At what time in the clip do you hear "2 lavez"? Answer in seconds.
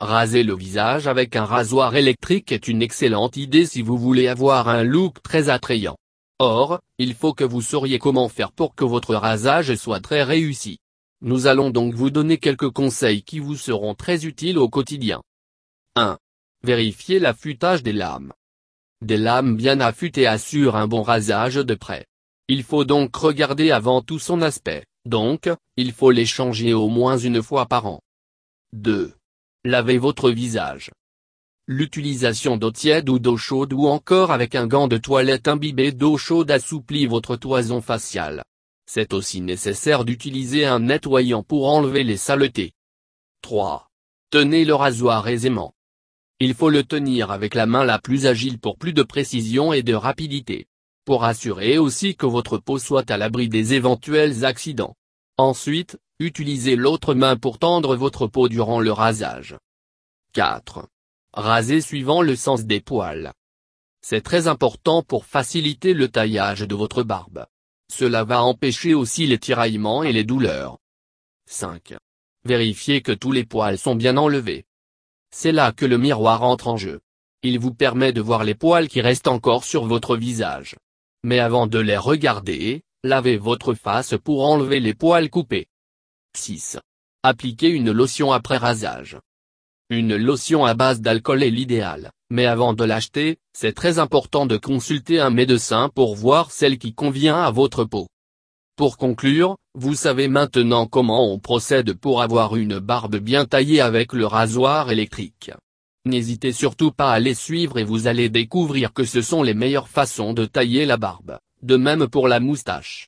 28.74-29.98